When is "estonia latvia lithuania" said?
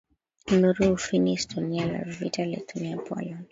1.35-2.97